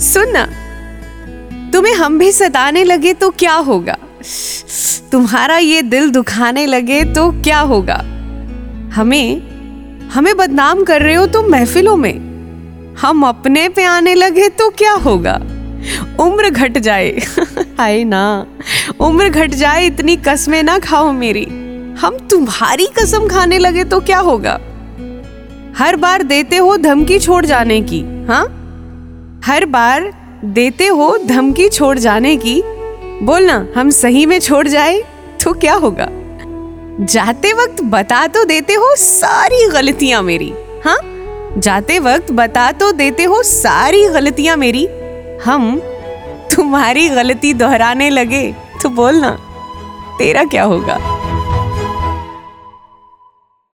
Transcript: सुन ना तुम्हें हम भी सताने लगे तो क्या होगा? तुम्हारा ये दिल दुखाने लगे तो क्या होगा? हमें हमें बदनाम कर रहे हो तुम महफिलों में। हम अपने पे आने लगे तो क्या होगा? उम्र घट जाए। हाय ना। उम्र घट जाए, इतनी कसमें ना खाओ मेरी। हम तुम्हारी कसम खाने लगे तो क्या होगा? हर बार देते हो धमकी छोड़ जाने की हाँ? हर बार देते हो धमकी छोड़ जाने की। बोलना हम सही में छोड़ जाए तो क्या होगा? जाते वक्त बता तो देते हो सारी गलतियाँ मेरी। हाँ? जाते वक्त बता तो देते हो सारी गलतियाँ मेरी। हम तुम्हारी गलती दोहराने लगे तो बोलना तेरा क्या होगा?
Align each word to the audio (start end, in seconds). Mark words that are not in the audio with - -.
सुन 0.00 0.32
ना 0.36 0.44
तुम्हें 1.72 1.94
हम 1.94 2.18
भी 2.18 2.32
सताने 2.32 2.84
लगे 2.84 3.14
तो 3.14 3.30
क्या 3.30 3.54
होगा? 3.54 3.96
तुम्हारा 5.12 5.58
ये 5.58 5.82
दिल 5.82 6.10
दुखाने 6.10 6.66
लगे 6.66 7.04
तो 7.04 7.30
क्या 7.30 7.60
होगा? 7.60 7.96
हमें 8.94 9.40
हमें 10.08 10.36
बदनाम 10.36 10.84
कर 10.84 11.02
रहे 11.02 11.14
हो 11.14 11.26
तुम 11.26 11.46
महफिलों 11.46 11.96
में। 11.96 12.30
हम 13.00 13.26
अपने 13.26 13.68
पे 13.68 13.84
आने 13.84 14.14
लगे 14.14 14.48
तो 14.48 14.70
क्या 14.70 14.92
होगा? 14.92 15.34
उम्र 16.20 16.50
घट 16.50 16.78
जाए। 16.78 17.10
हाय 17.78 18.04
ना। 18.04 18.46
उम्र 19.00 19.28
घट 19.28 19.50
जाए, 19.50 19.86
इतनी 19.86 20.16
कसमें 20.16 20.62
ना 20.62 20.78
खाओ 20.78 21.12
मेरी। 21.12 21.44
हम 22.00 22.28
तुम्हारी 22.30 22.86
कसम 22.86 23.28
खाने 23.28 23.58
लगे 23.58 23.84
तो 23.84 24.00
क्या 24.00 24.18
होगा? 24.18 24.60
हर 25.78 25.96
बार 25.96 26.22
देते 26.22 26.56
हो 26.56 26.76
धमकी 26.76 27.18
छोड़ 27.18 27.46
जाने 27.46 27.80
की 27.82 28.26
हाँ? 28.26 28.59
हर 29.44 29.64
बार 29.64 30.10
देते 30.44 30.86
हो 30.86 31.16
धमकी 31.18 31.68
छोड़ 31.68 31.98
जाने 31.98 32.36
की। 32.36 32.60
बोलना 33.22 33.66
हम 33.76 33.90
सही 33.90 34.24
में 34.26 34.38
छोड़ 34.40 34.66
जाए 34.68 35.00
तो 35.44 35.52
क्या 35.52 35.74
होगा? 35.74 36.06
जाते 37.04 37.52
वक्त 37.52 37.82
बता 37.82 38.26
तो 38.26 38.44
देते 38.44 38.74
हो 38.74 38.94
सारी 38.96 39.66
गलतियाँ 39.68 40.22
मेरी। 40.22 40.52
हाँ? 40.84 40.98
जाते 41.58 41.98
वक्त 41.98 42.32
बता 42.32 42.70
तो 42.72 42.90
देते 42.92 43.24
हो 43.24 43.42
सारी 43.42 44.06
गलतियाँ 44.08 44.56
मेरी। 44.56 44.86
हम 45.44 45.80
तुम्हारी 46.54 47.08
गलती 47.08 47.52
दोहराने 47.54 48.10
लगे 48.10 48.42
तो 48.82 48.88
बोलना 48.88 49.30
तेरा 50.18 50.44
क्या 50.44 50.64
होगा? 50.64 50.98